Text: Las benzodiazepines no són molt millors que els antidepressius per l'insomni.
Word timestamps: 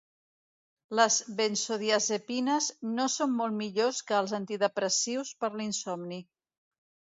Las 0.99 1.17
benzodiazepines 1.41 2.71
no 2.95 3.07
són 3.17 3.37
molt 3.43 3.57
millors 3.61 4.01
que 4.09 4.19
els 4.23 4.35
antidepressius 4.41 5.37
per 5.45 5.55
l'insomni. 5.63 6.23